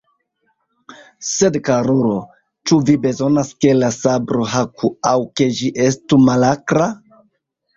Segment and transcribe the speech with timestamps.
[1.31, 2.13] Sed, karulo,
[2.71, 6.89] ĉu vi bezonas, ke la sabro haku, aŭ ke ĝi estu malakra?